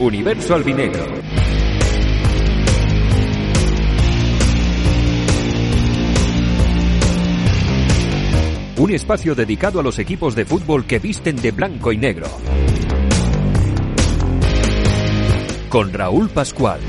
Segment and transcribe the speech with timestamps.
[0.00, 1.04] Universo Albinegro.
[8.78, 12.28] Un espacio dedicado a los equipos de fútbol que visten de blanco y negro.
[15.68, 16.80] Con Raúl Pascual.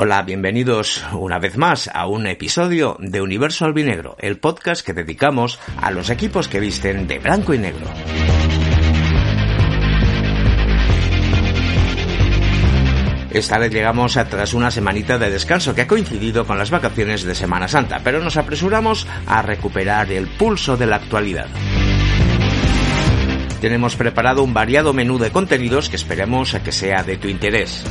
[0.00, 5.58] Hola, bienvenidos una vez más a un episodio de Universo Albinegro, el podcast que dedicamos
[5.76, 7.84] a los equipos que visten de blanco y negro.
[13.32, 17.34] Esta vez llegamos tras una semanita de descanso que ha coincidido con las vacaciones de
[17.34, 21.48] Semana Santa, pero nos apresuramos a recuperar el pulso de la actualidad.
[23.60, 27.84] Tenemos preparado un variado menú de contenidos que esperemos a que sea de tu interés.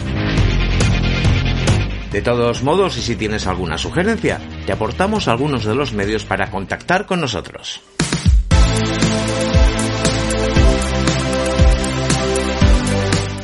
[2.12, 6.50] De todos modos, y si tienes alguna sugerencia, te aportamos algunos de los medios para
[6.50, 7.82] contactar con nosotros.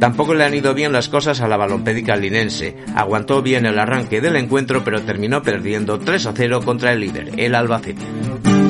[0.00, 2.74] Tampoco le han ido bien las cosas a la balompédica linense.
[2.96, 7.32] Aguantó bien el arranque del encuentro, pero terminó perdiendo 3 a 0 contra el líder,
[7.36, 8.61] el Albacete.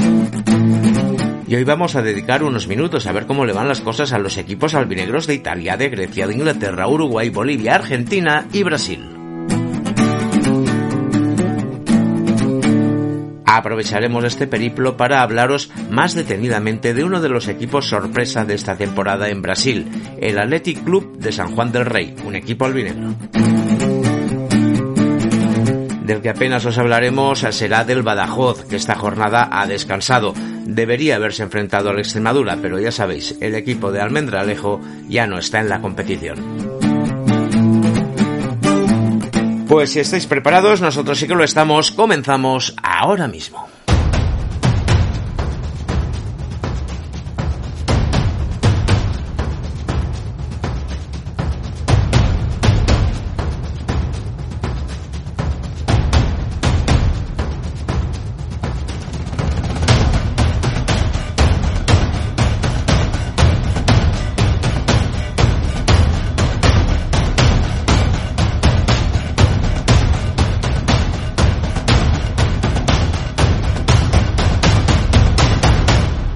[1.52, 4.18] Y hoy vamos a dedicar unos minutos a ver cómo le van las cosas a
[4.18, 9.06] los equipos albinegros de Italia, de Grecia, de Inglaterra, Uruguay, Bolivia, Argentina y Brasil.
[13.44, 18.76] Aprovecharemos este periplo para hablaros más detenidamente de uno de los equipos sorpresa de esta
[18.76, 19.86] temporada en Brasil,
[20.22, 23.14] el Athletic Club de San Juan del Rey, un equipo albinegro.
[26.06, 30.32] Del que apenas os hablaremos será del Badajoz, que esta jornada ha descansado,
[30.64, 35.60] debería haberse enfrentado al Extremadura, pero ya sabéis, el equipo de Almendralejo ya no está
[35.60, 36.38] en la competición.
[39.68, 43.71] Pues si estáis preparados, nosotros sí que lo estamos, comenzamos ahora mismo.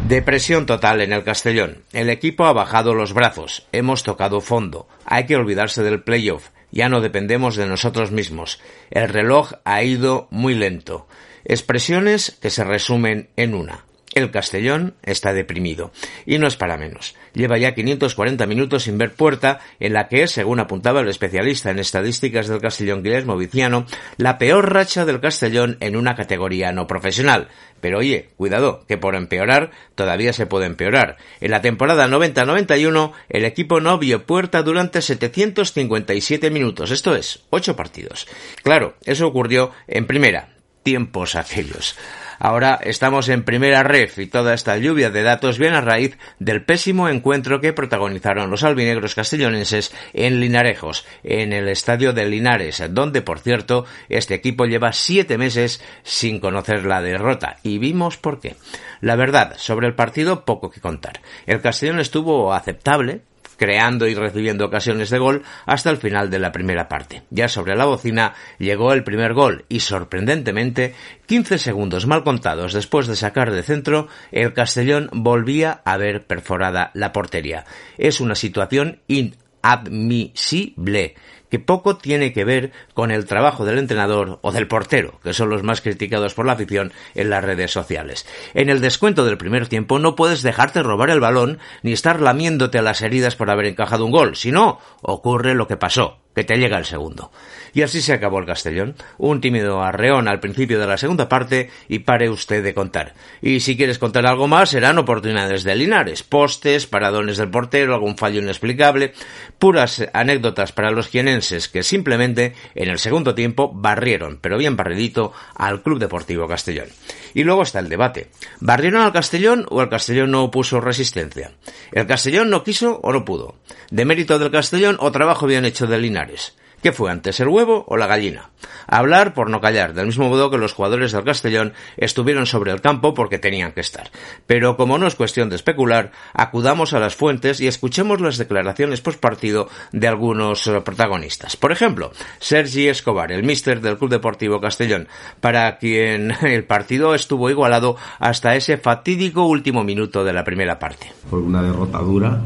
[0.09, 1.83] Depresión total en el Castellón.
[1.93, 3.67] El equipo ha bajado los brazos.
[3.73, 4.87] Hemos tocado fondo.
[5.05, 6.51] Hay que olvidarse del playoff.
[6.71, 8.61] Ya no dependemos de nosotros mismos.
[8.93, 11.09] El reloj ha ido muy lento.
[11.45, 13.86] Expresiones que se resumen en una.
[14.17, 15.93] El Castellón está deprimido.
[16.25, 17.15] Y no es para menos.
[17.35, 21.71] Lleva ya 540 minutos sin ver puerta, en la que es, según apuntaba el especialista
[21.71, 23.85] en estadísticas del Castellón Guillermo Viciano,
[24.17, 27.49] la peor racha del Castellón en una categoría no profesional.
[27.83, 31.19] Pero oye, cuidado, que por empeorar todavía se puede empeorar.
[31.43, 37.77] En la temporada 90-91 el equipo no vio puerta durante 757 minutos, esto es, 8
[37.77, 38.27] partidos.
[38.63, 41.97] Claro, eso ocurrió en primera, tiempos aquellos.
[42.39, 46.65] Ahora estamos en primera ref y toda esta lluvia de datos viene a raíz del
[46.65, 53.23] pésimo encuentro que protagonizaron los albinegros castellonenses en Linarejos, en el estadio de Linares, donde,
[53.23, 58.57] por cierto, este equipo lleva siete meses sin conocer la derrota y vimos por qué.
[59.01, 61.21] La verdad, sobre el partido poco que contar.
[61.47, 63.23] El Castellón estuvo aceptable,
[63.57, 67.23] creando y recibiendo ocasiones de gol hasta el final de la primera parte.
[67.31, 70.95] Ya sobre la bocina llegó el primer gol y sorprendentemente,
[71.27, 76.91] 15 segundos mal contados después de sacar de centro, el Castellón volvía a ver perforada
[76.95, 77.65] la portería.
[77.99, 81.15] Es una situación inadmisible
[81.57, 85.49] que poco tiene que ver con el trabajo del entrenador o del portero, que son
[85.49, 88.27] los más criticados por la afición en las redes sociales.
[88.53, 92.83] En el descuento del primer tiempo no puedes dejarte robar el balón ni estar lamiéndote
[92.83, 96.59] las heridas por haber encajado un gol, si no, ocurre lo que pasó, que te
[96.59, 97.33] llega el segundo.
[97.73, 98.95] Y así se acabó el Castellón.
[99.17, 103.15] Un tímido arreón al principio de la segunda parte y pare usted de contar.
[103.41, 108.19] Y si quieres contar algo más, serán oportunidades de Linares, postes, paradones del portero, algún
[108.19, 109.15] fallo inexplicable,
[109.59, 115.33] puras anécdotas para los quienenses que simplemente en el segundo tiempo barrieron, pero bien barridito,
[115.55, 116.89] al Club Deportivo Castellón.
[117.37, 118.31] Y luego está el debate.
[118.61, 121.53] ¿Barrieron al Castellón o el Castellón no opuso resistencia?
[121.93, 123.57] ¿El Castellón no quiso o no pudo?
[123.91, 126.57] ¿De mérito del Castellón o trabajo bien hecho de Linares?
[126.83, 128.51] ¿Qué fue antes, el huevo o la gallina?
[128.87, 132.81] Hablar por no callar, del mismo modo que los jugadores del Castellón estuvieron sobre el
[132.81, 134.11] campo porque tenían que estar.
[134.47, 139.01] Pero como no es cuestión de especular, acudamos a las fuentes y escuchemos las declaraciones
[139.01, 141.57] post partido de algunos eh, protagonistas.
[141.57, 145.09] Por ejemplo, Sergi Escobar, el míster del Club Deportivo Castellón,
[145.41, 151.13] para quien el partido estuvo igualado hasta ese fatídico último minuto de la primera parte.
[151.29, 152.41] Fue una derrota dura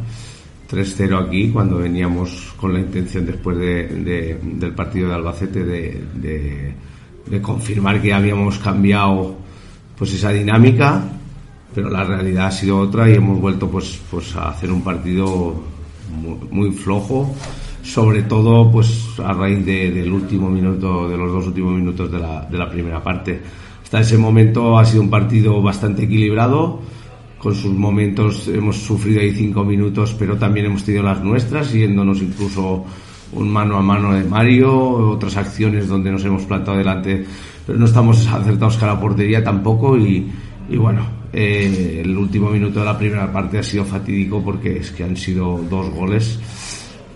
[0.70, 6.74] 3-0 aquí cuando veníamos con la intención después del partido de Albacete de,
[7.42, 9.36] confirmar que habíamos cambiado
[9.96, 11.02] pues esa dinámica
[11.74, 15.54] pero la realidad ha sido otra y hemos vuelto pues pues a hacer un partido
[16.50, 17.34] muy, flojo
[17.82, 22.42] sobre todo pues a raíz del último minuto de los dos últimos minutos de la,
[22.42, 23.40] de la primera parte.
[23.82, 26.80] Hasta ese momento ha sido un partido bastante equilibrado
[27.40, 32.20] con sus momentos hemos sufrido ahí cinco minutos, pero también hemos tenido las nuestras, yéndonos
[32.20, 32.84] incluso
[33.32, 34.72] un mano a mano de Mario,
[35.10, 37.24] otras acciones donde nos hemos plantado delante,
[37.66, 40.30] pero no estamos acertados con la portería tampoco y,
[40.76, 45.04] bueno, eh, el último minuto de la primera parte ha sido fatídico porque es que
[45.04, 46.38] han sido dos goles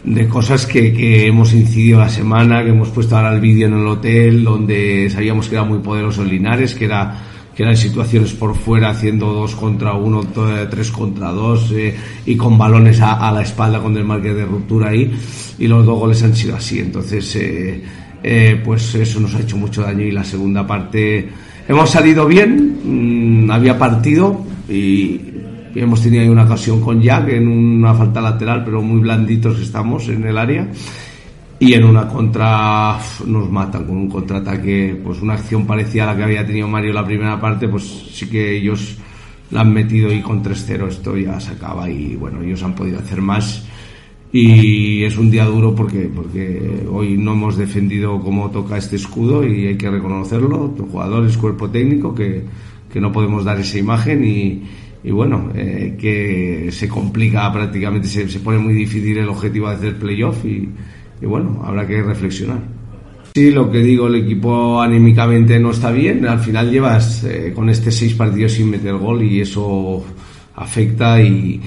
[0.04, 3.74] de cosas que, que hemos incidido la semana, que hemos puesto ahora el vídeo en
[3.74, 8.54] el hotel, donde sabíamos que era muy poderoso Linares, que era que eran situaciones por
[8.54, 10.22] fuera haciendo dos contra uno,
[10.70, 11.94] tres contra dos eh,
[12.26, 15.12] y con balones a, la espalda con el marque de ruptura ahí
[15.58, 16.80] y los dos goles han sido así.
[16.80, 17.82] Entonces eh,
[18.22, 21.28] eh, pues eso nos ha hecho mucho daño y la segunda parte
[21.68, 25.20] hemos salido bien mm, había partido y,
[25.74, 29.60] y, hemos tenido ahí una ocasión con Jack en una falta lateral pero muy blanditos
[29.60, 30.68] estamos en el área
[31.64, 36.16] y en una contra nos matan con un contraataque, pues una acción parecida a la
[36.16, 38.98] que había tenido Mario la primera parte, pues sí que ellos
[39.50, 42.98] la han metido y con 3-0 esto ya se acaba y bueno, ellos han podido
[42.98, 43.66] hacer más.
[44.30, 49.46] Y es un día duro porque, porque hoy no hemos defendido como toca este escudo
[49.46, 52.44] y hay que reconocerlo, jugadores, cuerpo técnico, que,
[52.92, 54.64] que no podemos dar esa imagen y,
[55.04, 59.76] y bueno, eh, que se complica prácticamente, se, se pone muy difícil el objetivo de
[59.76, 60.68] hacer playoff y
[61.24, 62.58] y bueno, habrá que reflexionar.
[63.34, 66.26] Sí, lo que digo, el equipo anímicamente no está bien.
[66.26, 70.04] Al final llevas eh, con este seis partidos sin meter gol y eso
[70.54, 71.60] afecta y,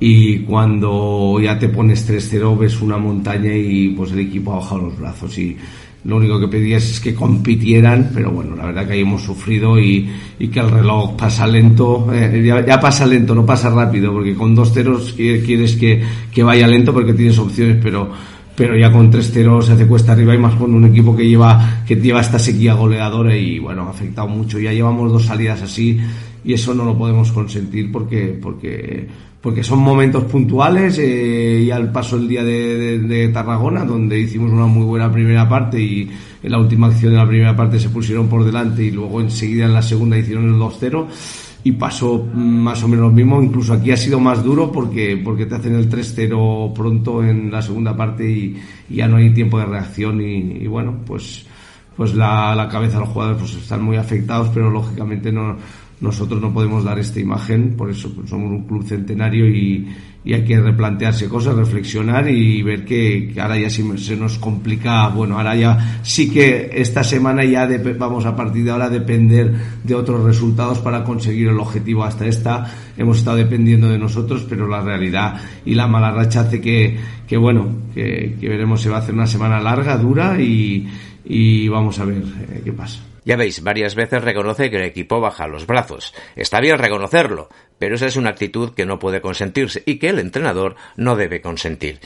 [0.00, 4.82] y cuando ya te pones 3-0 ves una montaña y pues el equipo ha bajado
[4.82, 5.56] los brazos y
[6.04, 9.78] lo único que pedías es que compitieran, pero bueno, la verdad que ahí hemos sufrido
[9.78, 14.34] y, y que el reloj pasa lento, eh, ya, pasa lento, no pasa rápido, porque
[14.34, 18.10] con dos ceros quieres que, que vaya lento porque tienes opciones, pero
[18.56, 21.82] pero ya con 3-0 se hace cuesta arriba y más con un equipo que lleva
[21.86, 24.58] que lleva esta sequía goleadora y bueno, ha afectado mucho.
[24.58, 26.00] Ya llevamos dos salidas así
[26.44, 29.08] y eso no lo podemos consentir porque porque
[29.40, 34.50] porque son momentos puntuales eh, y al paso el día de, de, Tarragona donde hicimos
[34.50, 36.10] una muy buena primera parte y
[36.42, 39.66] en la última acción de la primera parte se pusieron por delante y luego enseguida
[39.66, 41.06] en la segunda hicieron el 2-0
[41.64, 43.42] y pasó más o menos lo mismo.
[43.42, 47.62] Incluso aquí ha sido más duro porque, porque te hacen el 3-0 pronto en la
[47.62, 48.56] segunda parte y,
[48.90, 51.46] ya no hay tiempo de reacción y, bueno, pues,
[51.96, 55.56] pues la, la, cabeza de los jugadores pues están muy afectados, pero lógicamente no,
[56.00, 59.88] nosotros no podemos dar esta imagen, por eso pues, somos un club centenario y,
[60.32, 65.54] hay que replantearse cosas, reflexionar y ver que, ahora ya se nos complica, bueno, ahora
[65.54, 69.52] ya sí que esta semana ya vamos a partir de ahora a depender
[69.82, 72.04] de otros resultados para conseguir el objetivo.
[72.04, 72.66] Hasta esta
[72.96, 76.96] hemos estado dependiendo de nosotros, pero la realidad y la mala racha hace que,
[77.28, 80.88] que bueno, que, veremos, se va a hacer una semana larga, dura y,
[81.24, 83.00] y vamos a ver eh, qué pasa.
[83.24, 86.14] Ya veis, varias veces reconoce que el equipo baja los brazos.
[86.36, 90.18] Está bien reconocerlo, pero esa es una actitud que no puede consentirse y que el
[90.18, 92.00] entrenador no debe consentir.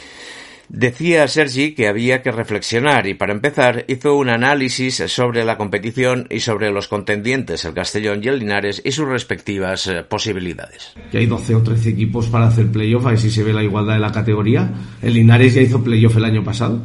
[0.68, 6.26] Decía Sergi que había que reflexionar y para empezar hizo un análisis sobre la competición
[6.28, 10.92] y sobre los contendientes, el Castellón y el Linares y sus respectivas eh, posibilidades.
[11.10, 13.62] Que hay 12 o 13 equipos para hacer playoff, a ver si se ve la
[13.62, 14.70] igualdad de la categoría.
[15.00, 16.82] El Linares ya hizo playoff el año pasado.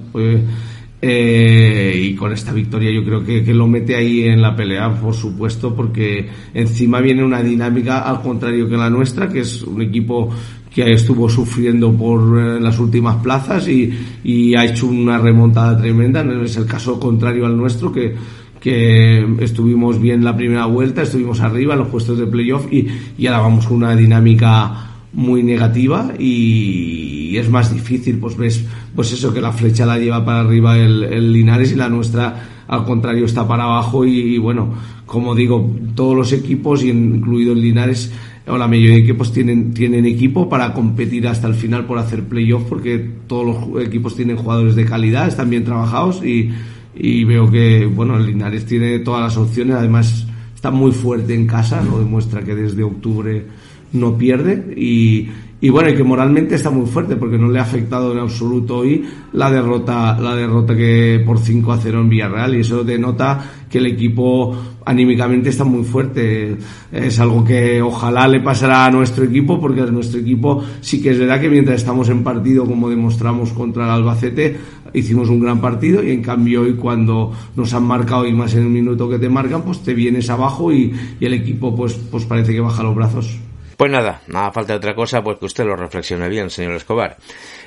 [1.05, 4.89] Eh, y con esta victoria yo creo que, que, lo mete ahí en la pelea,
[5.01, 9.81] por supuesto, porque encima viene una dinámica al contrario que la nuestra, que es un
[9.81, 10.29] equipo
[10.73, 13.93] que estuvo sufriendo por eh, las últimas plazas y,
[14.23, 16.23] y, ha hecho una remontada tremenda.
[16.23, 18.15] No es el caso contrario al nuestro, que,
[18.61, 23.27] que estuvimos bien la primera vuelta, estuvimos arriba en los puestos de playoff y, y
[23.27, 28.65] ahora vamos con una dinámica muy negativa y, y es más difícil, pues ves,
[28.95, 32.85] pues eso que la flecha la lleva para arriba el, Linares y la nuestra al
[32.85, 34.73] contrario está para abajo y, bueno,
[35.05, 38.11] como digo, todos los equipos, incluido el Linares,
[38.47, 42.23] o la mayoría de equipos tienen, tienen equipo para competir hasta el final por hacer
[42.23, 46.51] playoff porque todos los equipos tienen jugadores de calidad, están bien trabajados y,
[46.95, 51.45] y veo que, bueno, el Linares tiene todas las opciones, además está muy fuerte en
[51.45, 53.45] casa, lo demuestra que desde octubre
[53.93, 55.29] no pierde y,
[55.63, 58.79] y bueno, y que moralmente está muy fuerte porque no le ha afectado en absoluto
[58.79, 59.01] hoy
[59.31, 63.77] la derrota, la derrota que por 5 a 0 en Villarreal y eso denota que
[63.77, 64.53] el equipo
[64.83, 66.57] anímicamente está muy fuerte.
[66.91, 71.11] Es algo que ojalá le pasará a nuestro equipo porque a nuestro equipo sí que
[71.11, 74.57] es verdad que mientras estamos en partido como demostramos contra el Albacete
[74.93, 78.63] hicimos un gran partido y en cambio hoy cuando nos han marcado y más en
[78.63, 80.91] el minuto que te marcan pues te vienes abajo y,
[81.21, 83.42] y el equipo pues, pues parece que baja los brazos.
[83.77, 87.17] Pues nada, nada falta otra cosa, pues que usted lo reflexione bien, señor Escobar.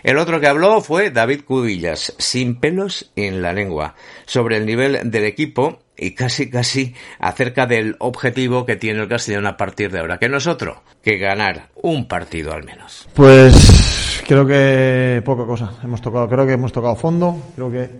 [0.02, 3.94] El otro que habló fue David Cudillas, sin pelos en la lengua,
[4.25, 9.46] sobre el nivel del equipo y casi casi acerca del objetivo que tiene el Castellón
[9.46, 13.08] a partir de ahora, que no es otro que ganar un partido al menos.
[13.14, 15.72] Pues creo que poca cosa.
[15.82, 17.90] Hemos tocado, creo que hemos tocado fondo, creo que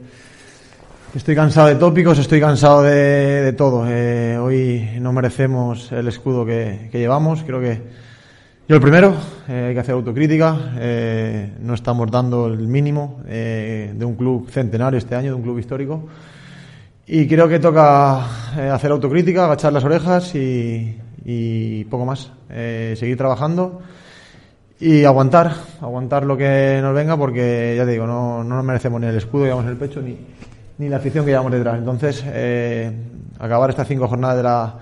[1.15, 3.87] Estoy cansado de tópicos, estoy cansado de, todo.
[3.89, 7.43] Eh, hoy no merecemos el escudo que, llevamos.
[7.43, 7.81] Creo que
[8.69, 9.15] yo el primero,
[9.49, 10.75] eh, hay que hacer autocrítica.
[10.79, 15.59] Eh, no estamos dando el mínimo de un club centenario este año, de un club
[15.59, 16.07] histórico.
[17.07, 22.31] Y creo que toca hacer autocrítica, agachar las orejas y, poco más.
[22.49, 23.81] seguir trabajando
[24.81, 29.01] y aguantar, aguantar lo que nos venga porque ya te digo, no, no nos merecemos
[29.01, 30.19] ni el escudo, digamos, en el pecho, ni,
[30.79, 31.79] ni la afición que llevamos detrás.
[31.79, 32.91] Entonces, eh,
[33.39, 34.75] acabar estas cinco jornadas de la,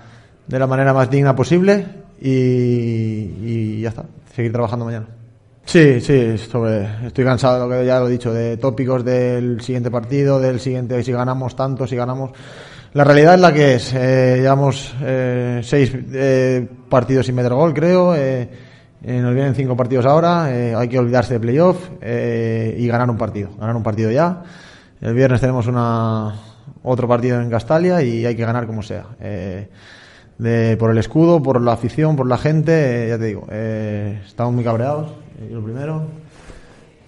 [0.47, 1.85] de la manera más digna posible
[2.21, 5.07] y, y ya está, seguir trabajando mañana.
[5.65, 9.89] Sí, sí, estoy cansado de lo que ya lo he dicho, de tópicos del siguiente
[9.89, 12.31] partido, del siguiente, si ganamos tanto, si ganamos.
[12.93, 13.93] La realidad es la que es.
[13.93, 18.15] Eh, llevamos eh, seis eh, partidos sin meter gol, creo.
[18.15, 18.47] Eh,
[19.03, 20.45] eh, nos vienen cinco partidos ahora.
[20.45, 23.49] hay que olvidarse de playoff y ganar un partido.
[23.59, 24.43] Ganar un partido ya.
[25.01, 26.33] El viernes tenemos una,
[26.83, 29.05] otro partido en Castalia y hay que ganar como sea.
[29.19, 29.67] Eh,
[30.79, 34.53] por el escudo, por la afición, por la gente, eh, ya te digo, eh, estamos
[34.53, 35.11] muy cabreados,
[35.51, 36.03] lo primero.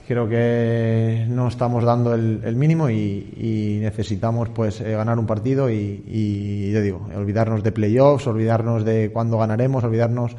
[0.07, 6.71] Creo que no estamos dando el, mínimo y, necesitamos pues ganar un partido y, y,
[6.71, 10.33] ya digo, olvidarnos de playoffs, olvidarnos de cuándo ganaremos, olvidarnos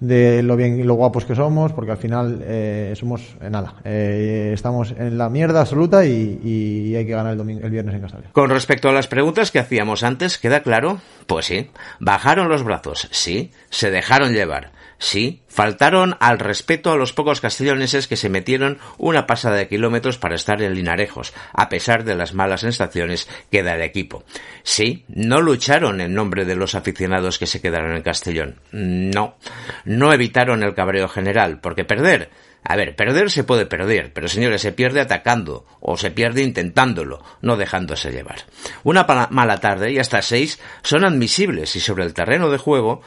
[0.00, 3.74] de lo bien y lo guapos que somos, porque al final eh, somos eh, nada.
[3.84, 8.00] Eh, estamos en la mierda absoluta y, hay que ganar el, domingo, el viernes en
[8.00, 8.30] Castalia.
[8.32, 11.00] Con respecto a las preguntas que hacíamos antes, ¿queda claro?
[11.26, 11.70] Pues sí.
[12.00, 13.08] ¿Bajaron los brazos?
[13.12, 13.52] Sí.
[13.68, 14.72] ¿Se dejaron llevar?
[15.02, 20.18] Sí, faltaron al respeto a los pocos castelloneses que se metieron una pasada de kilómetros
[20.18, 24.24] para estar en Linarejos, a pesar de las malas sensaciones que da el equipo.
[24.62, 28.60] Sí, no lucharon en nombre de los aficionados que se quedaron en Castellón.
[28.72, 29.38] No,
[29.86, 32.28] no evitaron el cabreo general, porque perder
[32.62, 37.22] a ver, perder se puede perder, pero señores, se pierde atacando o se pierde intentándolo,
[37.40, 38.44] no dejándose llevar.
[38.84, 43.00] Una mala tarde y hasta seis son admisibles y sobre el terreno de juego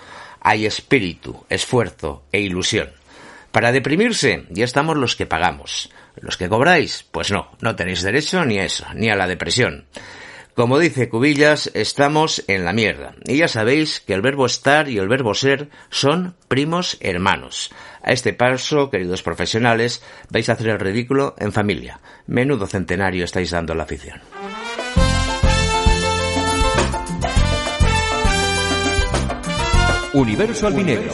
[0.44, 2.92] hay espíritu, esfuerzo e ilusión.
[3.52, 5.90] Para deprimirse ya estamos los que pagamos.
[6.20, 9.86] Los que cobráis, pues no, no tenéis derecho ni a eso, ni a la depresión.
[10.56, 13.16] Como dice Cubillas, estamos en la mierda.
[13.26, 17.72] Y ya sabéis que el verbo estar y el verbo ser son primos hermanos.
[18.04, 22.00] A este paso, queridos profesionales, vais a hacer el ridículo en familia.
[22.28, 24.22] Menudo centenario estáis dando a la afición.
[30.14, 31.12] Universo Albinegro.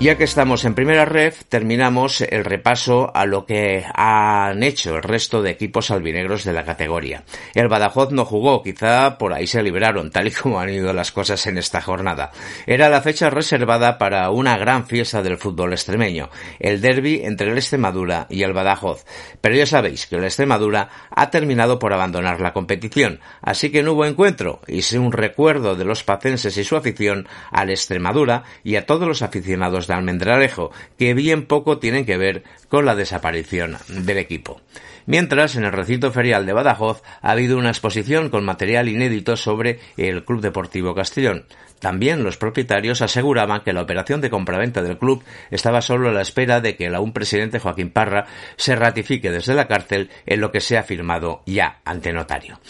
[0.00, 5.02] Ya que estamos en primera red, terminamos el repaso a lo que han hecho el
[5.02, 7.24] resto de equipos albinegros de la categoría.
[7.52, 11.10] El Badajoz no jugó, quizá por ahí se libraron, tal y como han ido las
[11.10, 12.30] cosas en esta jornada.
[12.64, 17.58] Era la fecha reservada para una gran fiesta del fútbol extremeño, el derby entre el
[17.58, 19.04] Extremadura y el Badajoz.
[19.40, 23.94] Pero ya sabéis que el Extremadura ha terminado por abandonar la competición, así que no
[23.94, 28.86] hubo encuentro, y un recuerdo de los pacenses y su afición al Extremadura y a
[28.86, 34.18] todos los aficionados de Almendralejo, que bien poco tienen que ver con la desaparición del
[34.18, 34.60] equipo.
[35.06, 39.80] Mientras, en el recinto ferial de Badajoz ha habido una exposición con material inédito sobre
[39.96, 41.46] el Club Deportivo Castellón.
[41.78, 46.20] También los propietarios aseguraban que la operación de compraventa del club estaba solo a la
[46.20, 48.26] espera de que el aún presidente Joaquín Parra
[48.56, 52.60] se ratifique desde la cárcel en lo que se ha firmado ya ante notario.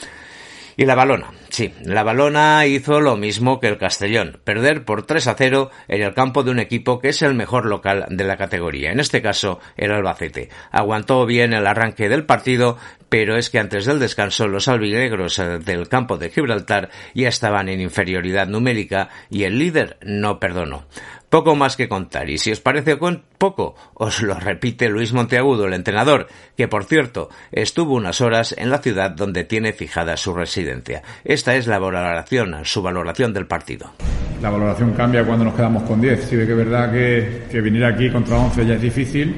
[0.79, 1.33] Y la balona.
[1.49, 6.03] Sí, la balona hizo lo mismo que el Castellón, perder por 3 a 0 en
[6.03, 9.21] el campo de un equipo que es el mejor local de la categoría, en este
[9.21, 10.51] caso el Albacete.
[10.71, 15.59] Aguantó bien el arranque del partido, pero es que antes del descanso los albinegros eh,
[15.59, 20.87] del campo de Gibraltar ya estaban en inferioridad numérica y el líder no perdonó.
[21.31, 25.75] Poco más que contar, y si os parece poco, os lo repite Luis Monteagudo, el
[25.75, 31.03] entrenador, que por cierto estuvo unas horas en la ciudad donde tiene fijada su residencia.
[31.25, 33.93] Esta es la valoración, su valoración del partido.
[34.41, 36.25] La valoración cambia cuando nos quedamos con 10.
[36.25, 39.35] Sí que es verdad que, que venir aquí contra 11 ya es difícil,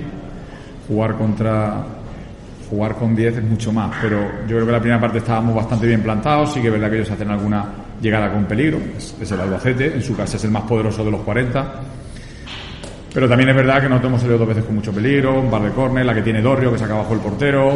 [0.86, 1.84] jugar contra
[2.70, 5.88] jugar con 10 es mucho más, pero yo creo que la primera parte estábamos bastante
[5.88, 7.64] bien plantados, sí que es verdad que ellos hacen alguna
[8.00, 11.20] llegada con peligro, es, el Albacete, en su casa es el más poderoso de los
[11.20, 11.74] 40,
[13.12, 15.62] pero también es verdad que nosotros hemos salido dos veces con mucho peligro, un par
[15.62, 17.72] de córner, la que tiene Dorrio, que saca abajo el portero,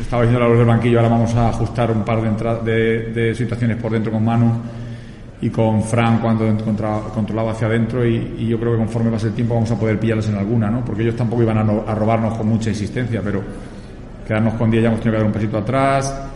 [0.00, 2.20] estaba diciendo a los del banquillo, ahora vamos a ajustar un par
[2.64, 4.52] de, de, situaciones por dentro con Manu
[5.40, 6.44] y con Fran cuando
[7.14, 10.28] controlaba hacia adentro y, yo creo que conforme pase el tiempo vamos a poder pillarlos
[10.28, 10.84] en alguna, ¿no?
[10.84, 13.42] porque ellos tampoco iban a, a robarnos con mucha insistencia, pero
[14.26, 16.28] quedarnos con 10 ya hemos tenido que dar un pasito atrás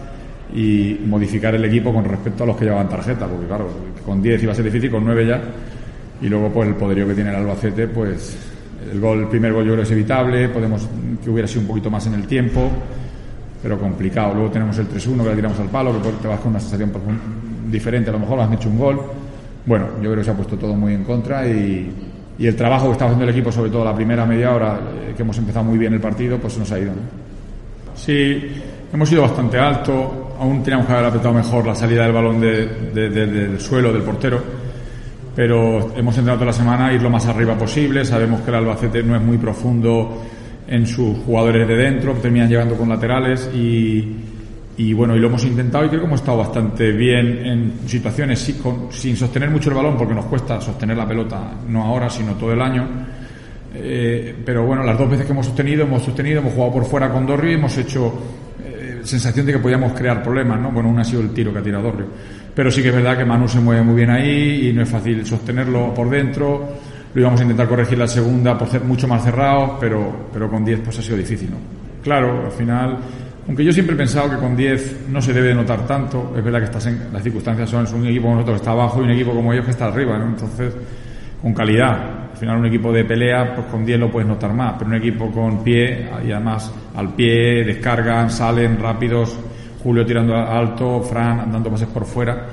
[0.55, 3.69] y modificar el equipo con respecto a los que llevaban tarjeta, porque claro,
[4.05, 5.41] con 10 iba a ser difícil, con 9 ya,
[6.21, 8.37] y luego pues el poderío que tiene el Albacete, pues
[8.93, 10.89] el gol, el primer gol yo creo es evitable, podemos
[11.23, 12.71] que hubiera sido un poquito más en el tiempo,
[13.63, 14.35] pero complicado.
[14.35, 16.93] Luego tenemos el 3-1 que le tiramos al palo, que te vas con una sensación
[17.71, 19.01] diferente, a lo mejor has hecho un gol.
[19.65, 21.91] Bueno, yo creo que se ha puesto todo muy en contra y,
[22.39, 25.13] y el trabajo que está haciendo el equipo, sobre todo la primera media hora, eh,
[25.17, 26.93] que hemos empezado muy bien el partido, pues nos ha ido.
[27.95, 28.51] Sí,
[28.93, 33.61] hemos ido bastante alto, aún teníamos que haber apretado mejor la salida del balón del
[33.61, 34.43] suelo del portero,
[35.35, 39.03] pero hemos intentado toda la semana ir lo más arriba posible, sabemos que el Albacete
[39.03, 40.23] no es muy profundo
[40.67, 45.85] en sus jugadores de dentro, terminan llegando con laterales y, bueno, y lo hemos intentado
[45.85, 48.55] y creo que hemos estado bastante bien en situaciones
[48.91, 52.53] sin sostener mucho el balón porque nos cuesta sostener la pelota, no ahora, sino todo
[52.53, 52.89] el año
[53.75, 57.11] eh, pero bueno, las dos veces que hemos sostenido, hemos sostenido, hemos jugado por fuera
[57.11, 58.13] con Dorrio y hemos hecho
[58.65, 60.71] eh, sensación de que podíamos crear problemas, ¿no?
[60.71, 62.07] Bueno, uno ha sido el tiro que ha tirado Dorrio.
[62.55, 64.89] Pero sí que es verdad que Manu se mueve muy bien ahí y no es
[64.89, 66.69] fácil sostenerlo por dentro.
[67.15, 70.65] Lo íbamos a intentar corregir la segunda por ser mucho más cerrado, pero, pero con
[70.65, 71.57] 10 pues ha sido difícil, ¿no?
[72.03, 72.99] Claro, al final,
[73.47, 76.59] aunque yo siempre he pensado que con 10 no se debe notar tanto, es verdad
[76.59, 79.11] que estás en, las circunstancias son, un equipo como nosotros que está abajo y un
[79.11, 80.27] equipo como ellos que está arriba, ¿no?
[80.27, 80.75] Entonces,
[81.41, 84.91] con calidad final un equipo de pelea, pues con 10 lo puedes notar más, pero
[84.91, 89.39] un equipo con pie, y además al pie, descargan, salen rápidos,
[89.81, 92.49] Julio tirando alto, Fran andando pases por fuera,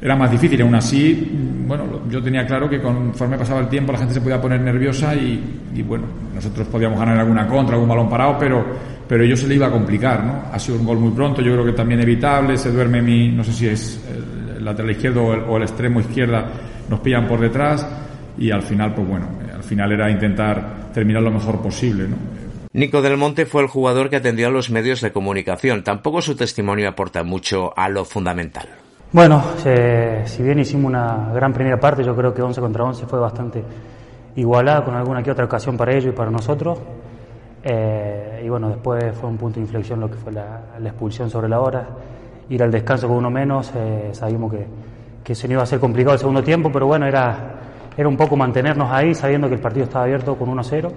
[0.00, 0.62] era más difícil.
[0.62, 1.30] Aún así,
[1.66, 5.14] bueno, yo tenía claro que conforme pasaba el tiempo la gente se podía poner nerviosa
[5.14, 8.64] y, bueno, nosotros podíamos ganar alguna contra, algún balón parado, pero,
[9.06, 10.44] pero ellos se le iba a complicar, ¿no?
[10.50, 13.44] Ha sido un gol muy pronto, yo creo que también evitable, se duerme mi, no
[13.44, 14.02] sé si es
[14.56, 16.46] el lateral izquierdo o el, o el extremo izquierda,
[16.88, 17.86] nos pillan por detrás
[18.38, 22.16] y al final, pues bueno, al final era intentar terminar lo mejor posible, ¿no?
[22.72, 25.84] Nico del Monte fue el jugador que atendió a los medios de comunicación.
[25.84, 28.66] Tampoco su testimonio aporta mucho a lo fundamental.
[29.12, 33.06] Bueno, eh, si bien hicimos una gran primera parte, yo creo que 11 contra 11
[33.06, 33.62] fue bastante
[34.34, 36.80] igualada con alguna que otra ocasión para ellos y para nosotros.
[37.62, 41.48] Eh, y bueno, después fue un punto de inflexión lo que fue la, expulsión sobre
[41.48, 41.86] la hora.
[42.48, 44.66] Ir al descanso con uno menos, eh, sabíamos que,
[45.22, 47.54] que se nos iba a ser complicado el segundo tiempo, pero bueno, era,
[47.96, 50.90] era un poco mantenernos ahí sabiendo que el partido estaba abierto con 1-0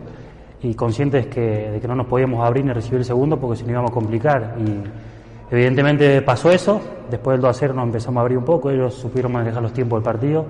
[0.63, 3.63] y conscientes que, de que no nos podíamos abrir ni recibir el segundo porque se
[3.63, 4.55] nos íbamos a complicar.
[4.59, 8.93] Y evidentemente pasó eso, después del 2 0 nos empezamos a abrir un poco, ellos
[8.93, 10.45] supieron manejar los tiempos del partido.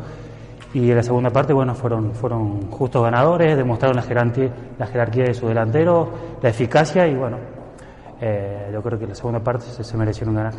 [0.74, 5.24] Y en la segunda parte bueno fueron fueron justos ganadores demostraron la jerarquía la jerarquía
[5.24, 6.10] de su delantero
[6.42, 7.38] la eficacia y bueno
[8.20, 10.54] eh, yo creo que en la segunda parte se, merecieron ganar.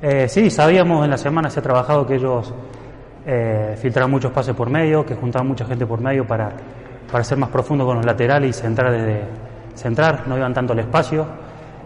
[0.00, 2.52] Eh, sí sabíamos en la semana se ha trabajado que ellos
[3.26, 6.52] eh, filtraban muchos pases por medio que juntaban mucha gente por medio para
[7.10, 9.22] para ser más profundo con los laterales y centrar desde
[9.74, 11.26] centrar no iban tanto al espacio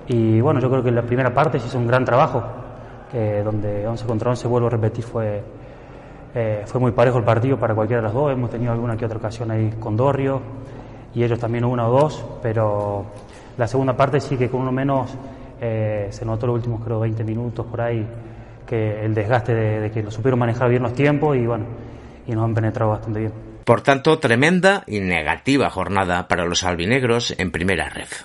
[0.06, 2.42] y bueno yo creo que la primera parte se hizo un gran trabajo
[3.10, 5.42] que donde 11 contra 11 vuelvo a repetir fue
[6.34, 8.30] eh, fue muy parejo el partido para cualquiera de los dos.
[8.30, 10.40] Hemos tenido alguna que otra ocasión ahí con Dorrio
[11.14, 13.06] y ellos también una o dos, pero
[13.56, 15.16] la segunda parte sí que con uno menos
[15.60, 18.06] eh, se notó los últimos creo 20 minutos por ahí
[18.68, 21.66] que el desgaste de, que lo supieron manejar bien los tiempos y bueno
[22.26, 23.32] y nos han penetrado bastante bien.
[23.64, 28.24] Por tanto, tremenda y negativa jornada para los albinegros en primera ref.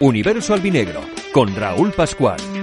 [0.00, 2.59] Universo Albinegro con Raúl Pascual.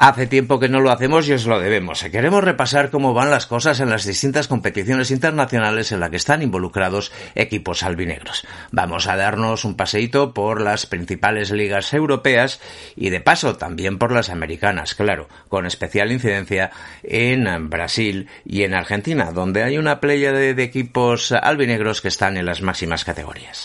[0.00, 2.04] Hace tiempo que no lo hacemos y os lo debemos.
[2.04, 6.40] Queremos repasar cómo van las cosas en las distintas competiciones internacionales en las que están
[6.40, 8.46] involucrados equipos albinegros.
[8.70, 12.60] Vamos a darnos un paseíto por las principales ligas europeas
[12.94, 16.70] y de paso también por las americanas, claro, con especial incidencia
[17.02, 22.36] en Brasil y en Argentina, donde hay una playa de, de equipos albinegros que están
[22.36, 23.64] en las máximas categorías.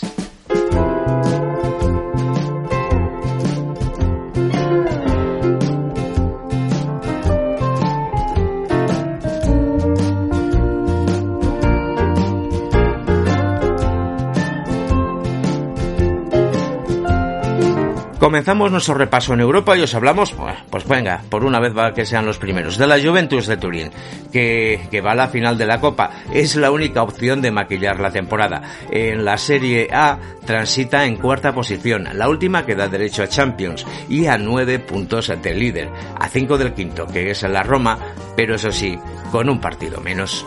[18.24, 20.34] Comenzamos nuestro repaso en Europa y os hablamos,
[20.70, 23.90] pues venga, por una vez va que sean los primeros, de la Juventus de Turín,
[24.32, 26.10] que, va a la final de la Copa.
[26.32, 28.62] Es la única opción de maquillar la temporada.
[28.90, 33.84] En la Serie A transita en cuarta posición, la última que da derecho a Champions
[34.08, 37.98] y a nueve puntos del líder, a cinco del quinto, que es la Roma,
[38.34, 38.98] pero eso sí,
[39.30, 40.46] con un partido menos.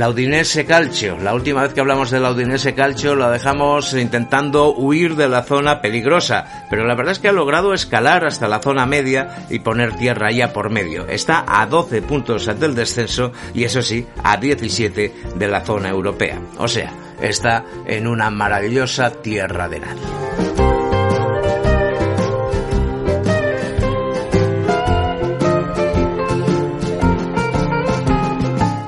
[0.00, 1.18] La Udinese Calcio.
[1.18, 5.42] La última vez que hablamos de la Udinese Calcio la dejamos intentando huir de la
[5.42, 9.58] zona peligrosa, pero la verdad es que ha logrado escalar hasta la zona media y
[9.58, 11.06] poner tierra ya por medio.
[11.06, 16.40] Está a 12 puntos del descenso y eso sí, a 17 de la zona europea.
[16.56, 20.59] O sea, está en una maravillosa tierra de nadie.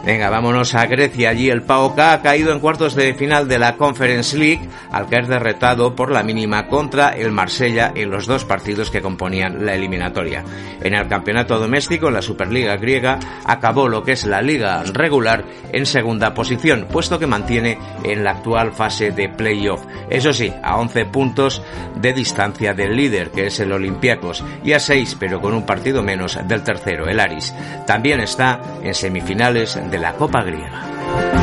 [0.05, 1.31] Venga, vámonos a Grecia.
[1.31, 5.29] Allí el PAOK ha caído en cuartos de final de la Conference League al caer
[5.29, 10.43] derretado por la mínima contra el Marsella en los dos partidos que componían la eliminatoria.
[10.81, 15.45] En el campeonato doméstico, en la Superliga griega, acabó lo que es la liga regular
[15.73, 19.85] en segunda posición, puesto que mantiene en la actual fase de playoff.
[20.11, 21.62] Eso sí, a 11 puntos
[21.95, 26.03] de distancia del líder, que es el Olympiacos, y a 6, pero con un partido
[26.03, 27.55] menos, del tercero, el Aris.
[27.87, 31.41] También está en semifinales de la Copa griega.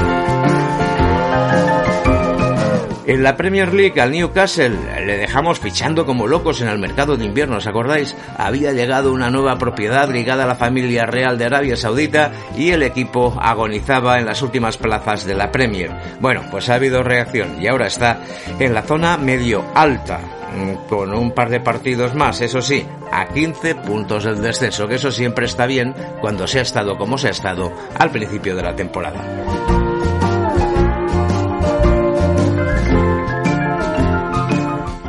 [3.10, 7.26] En la Premier League al Newcastle le dejamos fichando como locos en el mercado de
[7.26, 8.16] invierno, ¿os acordáis?
[8.38, 12.84] Había llegado una nueva propiedad ligada a la familia real de Arabia Saudita y el
[12.84, 15.90] equipo agonizaba en las últimas plazas de la Premier.
[16.20, 18.22] Bueno, pues ha habido reacción y ahora está
[18.60, 20.20] en la zona medio alta
[20.56, 24.96] mm, con un par de partidos más, eso sí, a 15 puntos del descenso, que
[24.96, 28.62] eso siempre está bien cuando se ha estado como se ha estado al principio de
[28.62, 29.89] la temporada.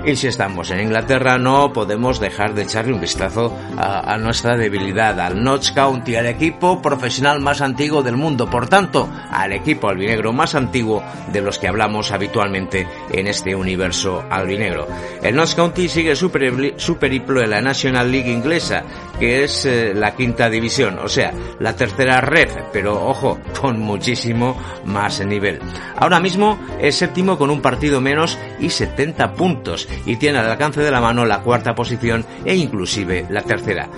[0.05, 5.21] Y si estamos en Inglaterra no podemos dejar de echarle un vistazo a, nuestra debilidad,
[5.21, 10.33] al Notch County, al equipo profesional más antiguo del mundo, por tanto, al equipo albinegro
[10.33, 14.87] más antiguo de los que hablamos habitualmente en este universo albinegro.
[15.23, 18.83] El Notch County sigue su, periplo en la National League inglesa,
[19.19, 24.57] que es eh, la quinta división, o sea, la tercera red, pero ojo, con muchísimo
[24.87, 25.61] más nivel.
[25.97, 30.81] Ahora mismo es séptimo con un partido menos y 70 puntos y tiene al alcance
[30.81, 33.89] de la mano la cuarta posición e inclusive la tercera.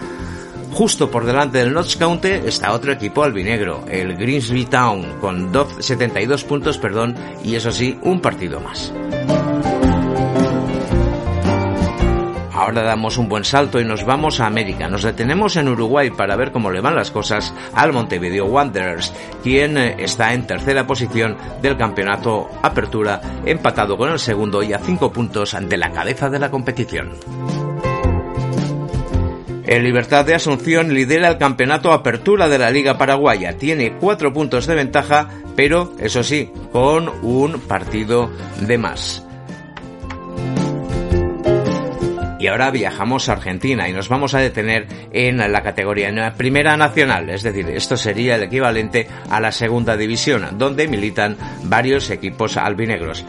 [0.72, 6.44] Justo por delante del Notch County está otro equipo albinegro, el Greensby Town, con 72
[6.44, 8.92] puntos, perdón, y eso sí, un partido más.
[12.62, 14.88] Ahora damos un buen salto y nos vamos a América.
[14.88, 19.76] Nos detenemos en Uruguay para ver cómo le van las cosas al Montevideo Wanderers, quien
[19.76, 25.12] eh, está en tercera posición del campeonato Apertura, empatado con el segundo y a cinco
[25.12, 27.10] puntos ante la cabeza de la competición.
[29.66, 33.58] El Libertad de Asunción lidera el campeonato Apertura de la Liga Paraguaya.
[33.58, 39.26] Tiene cuatro puntos de ventaja, pero eso sí, con un partido de más.
[42.42, 47.30] Y ahora viajamos a Argentina y nos vamos a detener en la categoría Primera Nacional,
[47.30, 53.24] es decir, esto sería el equivalente a la Segunda División, donde militan varios equipos albinegros.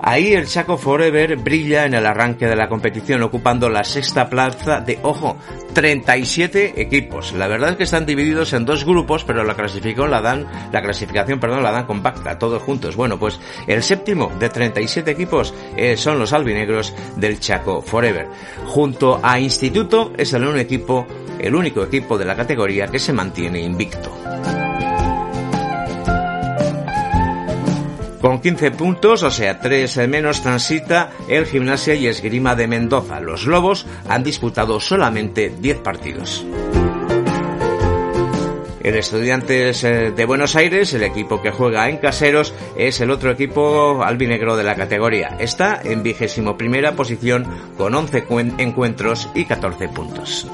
[0.00, 4.80] Ahí el Chaco Forever brilla en el arranque de la competición, ocupando la sexta plaza
[4.80, 5.36] de, ojo,
[5.74, 7.32] 37 equipos.
[7.32, 10.82] La verdad es que están divididos en dos grupos, pero la clasificación la dan, la
[10.82, 12.96] clasificación, perdón, la dan compacta, todos juntos.
[12.96, 18.28] Bueno, pues el séptimo de 37 equipos eh, son los albinegros del Chaco Forever.
[18.66, 21.06] Junto a Instituto es el único equipo,
[21.38, 24.10] el único equipo de la categoría que se mantiene invicto.
[28.20, 33.20] Con 15 puntos, o sea, 3 menos, transita el Gimnasia y Esgrima de Mendoza.
[33.20, 36.44] Los Lobos han disputado solamente 10 partidos.
[38.80, 43.30] El Estudiantes eh, de Buenos Aires, el equipo que juega en caseros, es el otro
[43.30, 45.36] equipo albinegro de la categoría.
[45.38, 48.24] Está en vigésimo primera posición con 11
[48.58, 50.48] encuentros y 14 puntos.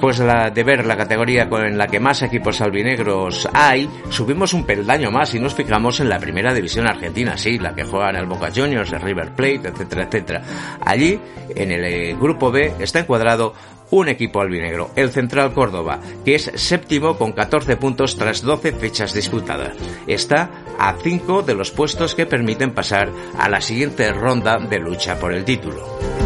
[0.00, 0.16] Después
[0.54, 5.34] de, ver la categoría con la que más equipos albinegros hay, subimos un peldaño más
[5.34, 8.90] y nos fijamos en la primera división argentina, sí, la que juegan el Boca Juniors,
[8.94, 10.42] el River Plate, etcétera, etcétera.
[10.86, 11.20] Allí,
[11.54, 13.52] en el eh, grupo B, está encuadrado
[13.90, 19.12] un equipo albinegro, el Central Córdoba, que es séptimo con 14 puntos tras 12 fechas
[19.12, 19.76] disputadas.
[20.06, 25.20] Está a 5 de los puestos que permiten pasar a la siguiente ronda de lucha
[25.20, 26.19] por el título.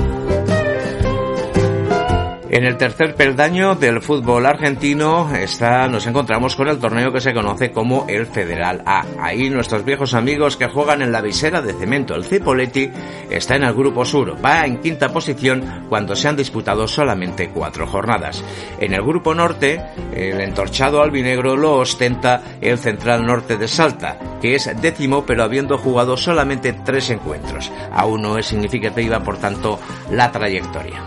[2.55, 7.35] En el tercer peldaño del fútbol argentino está, nos encontramos con el torneo que se
[7.35, 9.05] conoce como el Federal A.
[9.19, 12.93] Ahí nuestros viejos amigos que juegan en la visera de cemento, el Cipoletti,
[13.29, 14.37] está en el grupo sur.
[14.43, 18.45] Va en quinta posición cuando se han disputado solamente cuatro jornadas.
[18.79, 19.83] En el grupo norte,
[20.15, 25.77] el entorchado albinegro lo ostenta el Central Norte de Salta, que es décimo pero habiendo
[25.77, 27.73] jugado solamente tres encuentros.
[27.91, 29.81] Aún no es significativa, por tanto,
[30.13, 31.03] la trayectoria.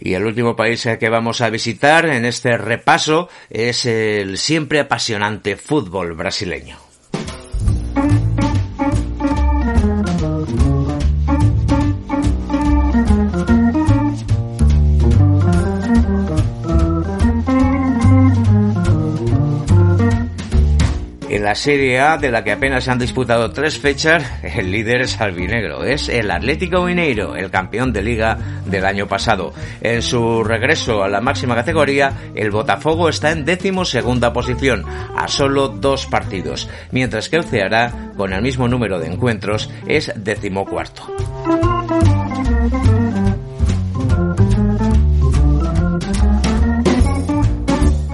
[0.00, 5.56] Y el último país que vamos a visitar en este repaso es el siempre apasionante
[5.56, 6.89] fútbol brasileño.
[21.40, 25.00] En la Serie A, de la que apenas se han disputado tres fechas, el líder
[25.00, 25.84] es albinegro.
[25.84, 29.54] Es el Atlético Mineiro, el campeón de liga del año pasado.
[29.80, 34.84] En su regreso a la máxima categoría, el Botafogo está en décimo segunda posición,
[35.16, 40.12] a solo dos partidos, mientras que el Ceará, con el mismo número de encuentros, es
[40.16, 40.66] décimo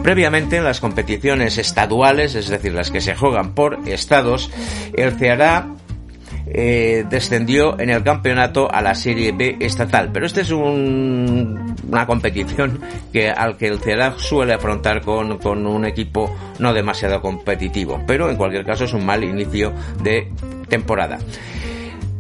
[0.07, 4.53] Previamente en las competiciones estaduales, es decir, las que se juegan por estados,
[4.93, 5.67] el Ceará
[6.47, 10.11] eh, descendió en el campeonato a la Serie B estatal.
[10.13, 12.81] Pero esta es una competición
[13.13, 18.01] que al que el Ceará suele afrontar con un equipo no demasiado competitivo.
[18.07, 19.73] Pero en cualquier caso es un mal inicio
[20.05, 20.31] de
[20.69, 21.19] temporada.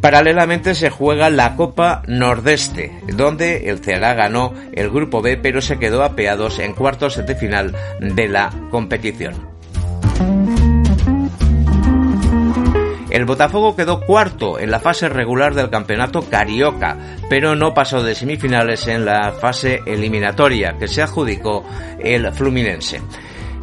[0.00, 5.78] Paralelamente se juega la Copa Nordeste, donde el Ceará ganó el Grupo B, pero se
[5.78, 9.34] quedó apeados en cuartos de final de la competición.
[13.16, 16.98] El Botafogo quedó cuarto en la fase regular del campeonato carioca,
[17.30, 21.64] pero no pasó de semifinales en la fase eliminatoria que se adjudicó
[21.98, 23.00] el Fluminense,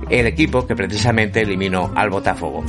[0.09, 2.63] el equipo que precisamente eliminó al Botafogo.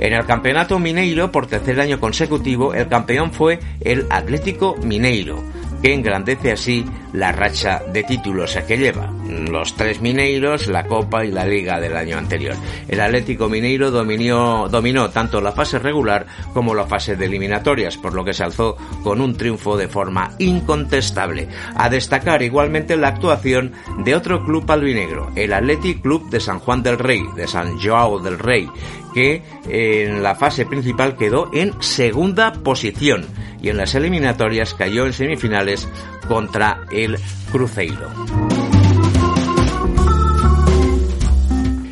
[0.00, 5.42] En el campeonato mineiro, por tercer año consecutivo, el campeón fue el Atlético Mineiro,
[5.82, 9.12] que engrandece así la racha de títulos que lleva.
[9.28, 12.56] Los tres Mineiros, la Copa y la Liga del año anterior.
[12.88, 18.14] El Atlético Mineiro dominó, dominó tanto la fase regular como la fase de eliminatorias, por
[18.14, 21.48] lo que se alzó con un triunfo de forma incontestable.
[21.76, 26.82] A destacar igualmente la actuación de otro club albinegro, el Athletic Club de San Juan
[26.82, 28.68] del Rey, de San Joao del Rey,
[29.12, 33.26] que en la fase principal quedó en segunda posición
[33.62, 35.88] y en las eliminatorias cayó en semifinales
[36.26, 37.18] contra el
[37.50, 38.10] Cruzeiro.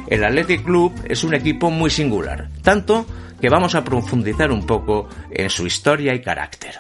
[0.09, 3.05] El Athletic Club es un equipo muy singular, tanto
[3.41, 6.77] que vamos a profundizar un poco en su historia y carácter.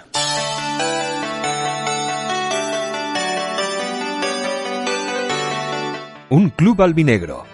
[6.31, 7.44] Un club albinegro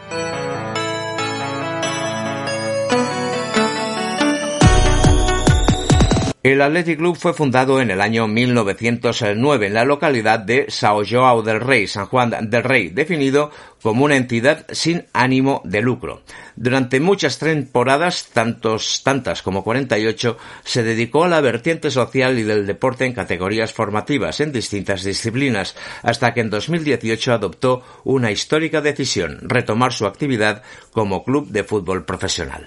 [6.45, 11.41] El Athletic Club fue fundado en el año 1909 en la localidad de Sao Joao
[11.41, 16.21] del Rey, San Juan del Rey, definido como una entidad sin ánimo de lucro.
[16.55, 22.67] Durante muchas temporadas, tantos, tantas como 48, se dedicó a la vertiente social y del
[22.67, 29.39] deporte en categorías formativas en distintas disciplinas, hasta que en 2018 adoptó una histórica decisión,
[29.41, 32.67] retomar su actividad como club de fútbol profesional.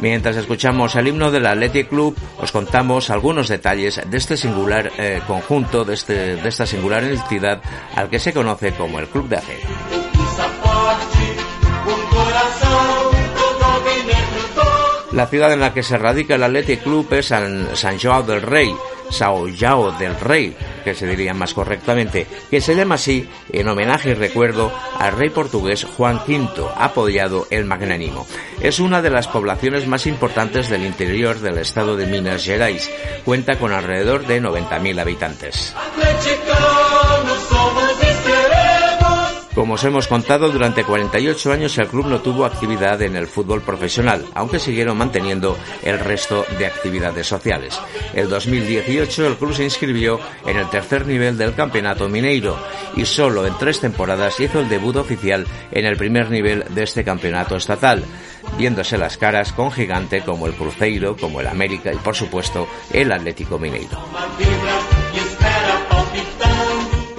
[0.00, 5.20] Mientras escuchamos el himno del Athletic Club, os contamos algunos detalles de este singular eh,
[5.26, 7.60] conjunto, de, este, de esta singular entidad
[7.94, 9.58] al que se conoce como el Club de Aje.
[15.12, 18.40] La ciudad en la que se radica el Athletic Club es San, San Joao del
[18.40, 18.74] Rey,
[19.10, 24.10] Sao Joao del Rey, que se diría más correctamente, que se llama así en homenaje
[24.10, 28.26] y recuerdo al rey portugués Juan V, apoyado el Magnánimo.
[28.60, 32.90] Es una de las poblaciones más importantes del interior del estado de Minas Gerais.
[33.24, 35.74] Cuenta con alrededor de 90.000 habitantes.
[39.54, 43.62] Como os hemos contado, durante 48 años el club no tuvo actividad en el fútbol
[43.62, 47.78] profesional, aunque siguieron manteniendo el resto de actividades sociales.
[48.14, 52.56] El 2018 el club se inscribió en el tercer nivel del Campeonato Mineiro
[52.94, 57.02] y solo en tres temporadas hizo el debut oficial en el primer nivel de este
[57.02, 58.04] campeonato estatal,
[58.56, 63.10] viéndose las caras con gigante como el Cruzeiro, como el América y por supuesto el
[63.10, 63.98] Atlético Mineiro.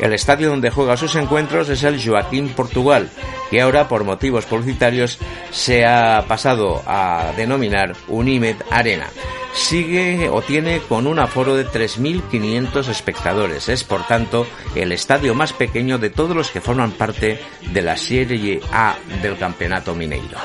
[0.01, 3.11] El estadio donde juega sus encuentros es el Joaquín Portugal,
[3.51, 5.19] que ahora por motivos publicitarios
[5.51, 9.07] se ha pasado a denominar Unimed Arena.
[9.53, 13.69] Sigue o tiene con un aforo de 3.500 espectadores.
[13.69, 17.39] Es por tanto el estadio más pequeño de todos los que forman parte
[17.71, 20.39] de la Serie A del Campeonato Mineiro.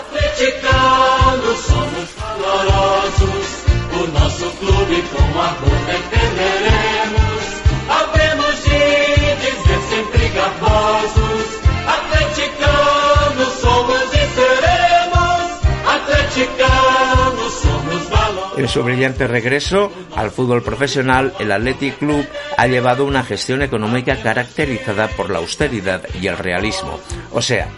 [18.57, 24.16] En su brillante regreso al fútbol profesional, el Athletic Club ha llevado una gestión económica
[24.23, 26.99] caracterizada por la austeridad y el realismo,
[27.33, 27.69] o sea,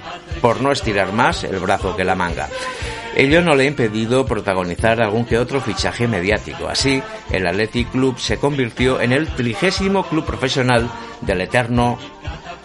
[0.41, 2.49] por no estirar más el brazo que la manga.
[3.17, 6.69] Ello no le ha impedido protagonizar algún que otro fichaje mediático.
[6.69, 10.89] Así, el Athletic Club se convirtió en el trigésimo club profesional
[11.23, 11.99] del eterno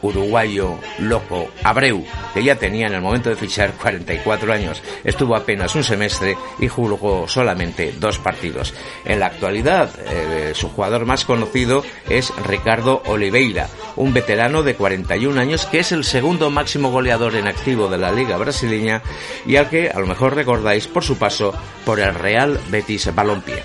[0.03, 4.81] uruguayo loco Abreu, que ya tenía en el momento de fichar 44 años.
[5.03, 8.73] Estuvo apenas un semestre y jugó solamente dos partidos.
[9.05, 15.39] En la actualidad, eh, su jugador más conocido es Ricardo Oliveira, un veterano de 41
[15.39, 19.01] años que es el segundo máximo goleador en activo de la liga brasileña
[19.45, 21.53] y al que a lo mejor recordáis por su paso
[21.85, 23.63] por el Real Betis Balompié.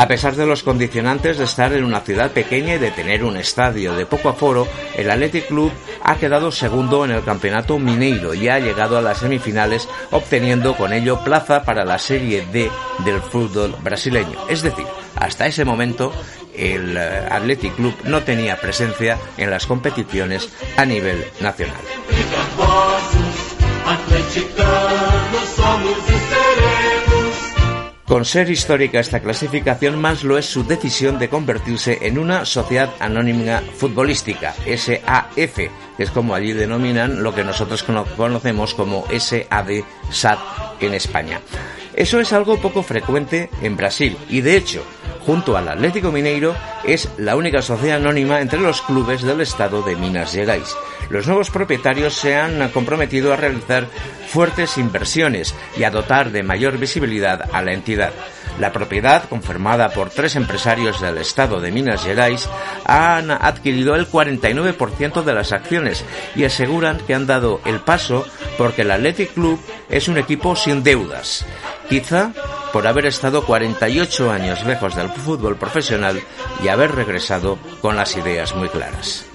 [0.00, 3.36] A pesar de los condicionantes de estar en una ciudad pequeña y de tener un
[3.36, 5.70] estadio de poco aforo, el Athletic Club
[6.02, 10.94] ha quedado segundo en el campeonato mineiro y ha llegado a las semifinales obteniendo con
[10.94, 12.70] ello plaza para la Serie D
[13.04, 14.38] del fútbol brasileño.
[14.48, 14.86] Es decir,
[15.16, 16.14] hasta ese momento
[16.56, 21.76] el eh, Athletic Club no tenía presencia en las competiciones a nivel nacional.
[28.10, 32.90] Con ser histórica esta clasificación, más lo es su decisión de convertirse en una sociedad
[32.98, 37.84] anónima futbolística, SAF, que es como allí denominan lo que nosotros
[38.16, 40.40] conocemos como SAD SAT
[40.80, 41.40] en España.
[41.94, 44.82] Eso es algo poco frecuente en Brasil y de hecho,
[45.24, 49.94] junto al Atlético Mineiro, es la única sociedad anónima entre los clubes del estado de
[49.94, 50.74] Minas Gerais.
[51.10, 53.88] Los nuevos propietarios se han comprometido a realizar
[54.28, 58.12] fuertes inversiones y a dotar de mayor visibilidad a la entidad.
[58.60, 62.48] La propiedad, confirmada por tres empresarios del estado de Minas Gerais,
[62.84, 66.04] han adquirido el 49% de las acciones
[66.36, 68.24] y aseguran que han dado el paso
[68.56, 71.44] porque el Athletic Club es un equipo sin deudas,
[71.88, 72.32] quizá
[72.72, 76.20] por haber estado 48 años lejos del fútbol profesional
[76.62, 79.29] y haber regresado con las ideas muy claras.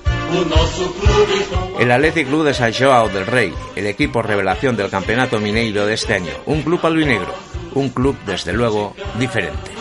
[1.79, 5.93] El Athletic Club de San Joao del Rey, el equipo revelación del Campeonato Mineiro de
[5.93, 7.33] este año, un club albinegro,
[7.73, 9.71] un club desde luego diferente.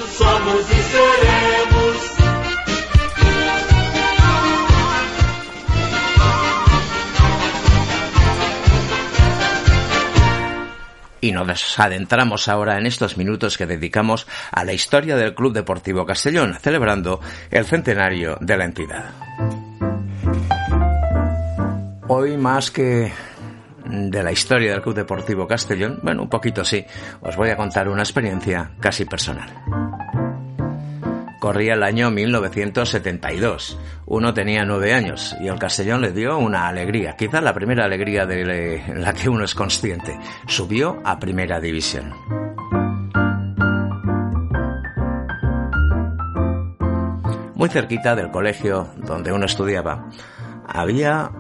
[11.25, 16.05] Y nos adentramos ahora en estos minutos que dedicamos a la historia del Club Deportivo
[16.05, 17.19] Castellón, celebrando
[17.51, 19.64] el centenario de la entidad.
[22.07, 23.11] Hoy más que
[23.87, 26.85] de la historia del Club Deportivo Castellón, bueno, un poquito sí,
[27.23, 29.49] os voy a contar una experiencia casi personal.
[31.41, 33.79] Corría el año 1972.
[34.05, 38.27] Uno tenía nueve años y el Castellón le dio una alegría, quizá la primera alegría
[38.27, 40.19] de la que uno es consciente.
[40.47, 42.13] Subió a Primera División.
[47.55, 50.11] Muy cerquita del colegio donde uno estudiaba,
[50.67, 51.31] había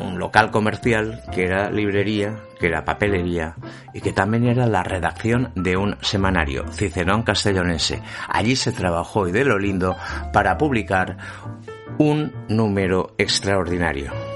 [0.00, 3.56] un local comercial que era librería, que era papelería
[3.92, 8.02] y que también era la redacción de un semanario, Cicerón Castellonense.
[8.28, 9.96] Allí se trabajó y de lo lindo
[10.32, 11.16] para publicar
[11.98, 14.31] un número extraordinario.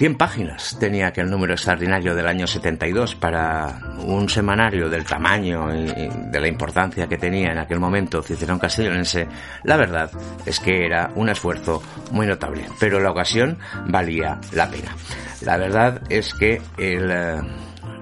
[0.00, 6.08] 100 páginas tenía aquel número extraordinario del año 72 para un semanario del tamaño y
[6.08, 9.28] de la importancia que tenía en aquel momento Cicerón Castellonense,
[9.62, 10.10] la verdad
[10.46, 11.82] es que era un esfuerzo
[12.12, 14.96] muy notable, pero la ocasión valía la pena.
[15.42, 17.42] La verdad es que el eh,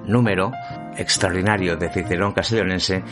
[0.07, 0.53] número
[0.97, 3.03] extraordinario de Cicerón Castellonense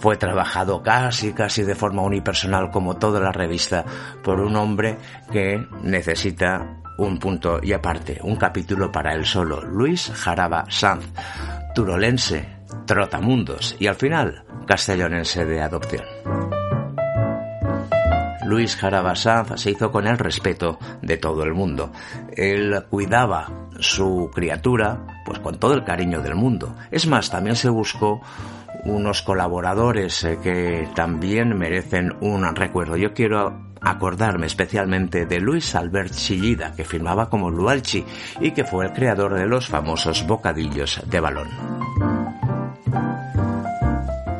[0.00, 3.84] fue trabajado casi casi de forma unipersonal como toda la revista
[4.24, 4.98] por un hombre
[5.30, 11.04] que necesita un punto y aparte, un capítulo para él solo, Luis Jaraba Sanz,
[11.74, 12.48] turolense,
[12.86, 16.04] trotamundos y al final castellonense de adopción.
[18.46, 21.90] Luis Jaraba Sanz se hizo con el respeto de todo el mundo.
[22.36, 26.76] Él cuidaba su criatura pues con todo el cariño del mundo.
[26.90, 28.20] Es más, también se buscó
[28.84, 32.96] unos colaboradores eh, que también merecen un recuerdo.
[32.96, 38.04] Yo quiero acordarme especialmente de Luis Albert Chillida, que firmaba como Lualchi
[38.40, 42.13] y que fue el creador de los famosos bocadillos de balón.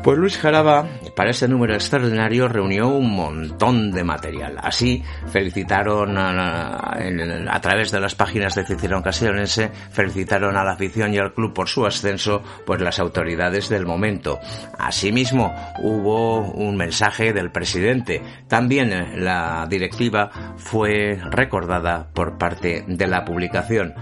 [0.05, 4.55] Pues Luis Jaraba para este número extraordinario reunió un montón de material.
[4.61, 11.17] Así felicitaron a, través de las páginas de Cicerón Castellonense, felicitaron a la afición y
[11.17, 14.37] al club por su ascenso, pues las autoridades del momento.
[14.77, 18.21] Asimismo, hubo un mensaje del presidente.
[18.47, 23.95] También eh, la directiva fue recordada por parte de la publicación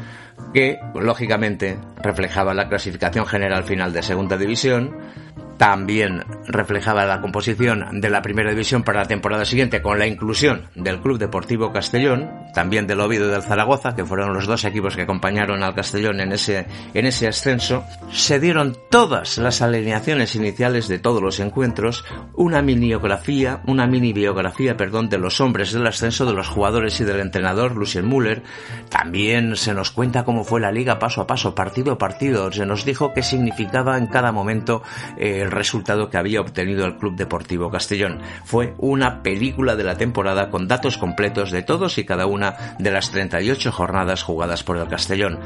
[0.54, 5.22] que lógicamente reflejaba la clasificación general final de segunda división,
[5.58, 10.68] también reflejaba la composición de la primera división para la temporada siguiente con la inclusión
[10.76, 14.95] del Club Deportivo Castellón, también del Oviedo y del Zaragoza, que fueron los dos equipos
[14.95, 17.84] que acompañaron al Castellón en ese, en ese ascenso.
[18.12, 24.78] Se dieron todas las alineaciones iniciales de todos los encuentros, una miniografía, una mini biografía,
[24.78, 28.43] perdón, de los hombres del ascenso, de los jugadores y del entrenador Lucien Müller.
[28.89, 32.51] También se nos cuenta cómo fue la liga paso a paso, partido a partido.
[32.51, 34.84] Se nos dijo qué significaba en cada momento
[35.18, 38.22] eh, el resultado que había obtenido el Club Deportivo Castellón.
[38.44, 42.91] Fue una película de la temporada con datos completos de todos y cada una de
[42.91, 45.39] las 38 jornadas jugadas por el Castellón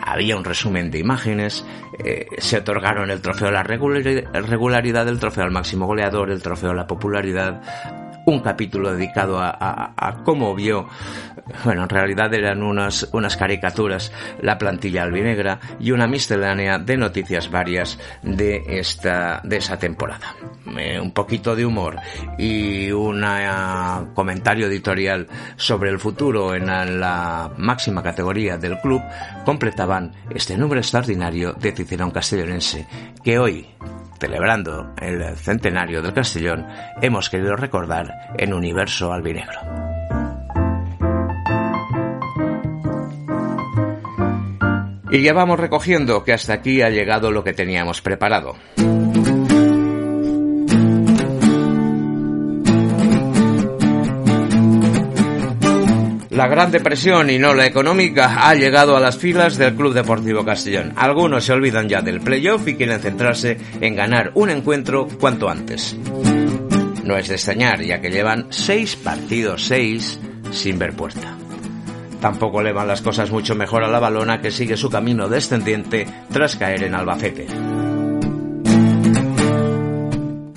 [0.00, 1.64] había un resumen de imágenes,
[1.98, 6.70] eh, se otorgaron el trofeo a la regularidad, el trofeo al máximo goleador, el trofeo
[6.70, 7.60] a la popularidad,
[8.28, 10.86] un capítulo dedicado a, cómo vio,
[11.64, 14.12] bueno, en realidad eran unas, unas caricaturas,
[14.42, 20.34] la plantilla albinegra y una miscelánea de noticias varias de esta, de esa temporada.
[20.76, 21.96] Eh, un poquito de humor
[22.36, 23.24] y un
[24.14, 25.26] comentario editorial
[25.56, 29.02] sobre el futuro en la, máxima categoría del club
[29.44, 32.86] completaban este número extraordinario de Cicerón Castellonense
[33.22, 33.66] que hoy
[34.18, 36.66] celebrando el centenario del Castellón,
[37.00, 39.60] hemos querido recordar en Universo Albinegro.
[45.10, 48.56] Y ya vamos recogiendo que hasta aquí ha llegado lo que teníamos preparado.
[56.38, 60.44] La Gran Depresión y no la económica ha llegado a las filas del Club Deportivo
[60.44, 60.92] Castellón.
[60.94, 65.96] Algunos se olvidan ya del playoff y quieren centrarse en ganar un encuentro cuanto antes.
[67.02, 70.20] No es de extrañar, ya que llevan seis partidos, seis,
[70.52, 71.36] sin ver puerta.
[72.20, 76.06] Tampoco le van las cosas mucho mejor a la balona que sigue su camino descendiente
[76.30, 77.48] tras caer en Albacete.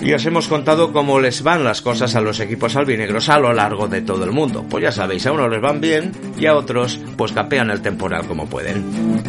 [0.02, 3.54] Y os hemos contado cómo les van las cosas a los equipos albinegros a lo
[3.54, 4.66] largo de todo el mundo.
[4.68, 8.26] Pues ya sabéis, a unos les van bien y a otros pues capean el temporal
[8.26, 9.22] como pueden.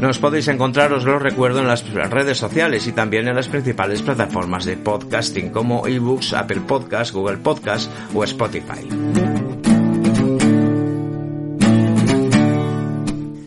[0.00, 4.02] Nos podéis encontrar, os lo recuerdo, en las redes sociales y también en las principales
[4.02, 9.25] plataformas de podcasting como eBooks, Apple Podcasts, Google Podcasts o Spotify.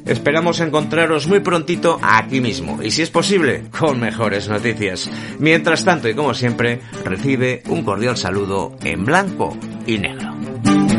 [0.10, 5.08] Esperamos encontraros muy prontito aquí mismo y si es posible, con mejores noticias.
[5.38, 9.56] Mientras tanto y como siempre, recibe un cordial saludo en blanco
[9.86, 10.99] y negro.